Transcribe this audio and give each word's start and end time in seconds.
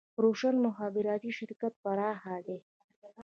روشن 0.23 0.55
مخابراتي 0.65 1.29
شرکت 1.37 1.73
پراخ 1.83 2.21
دی 2.45 2.57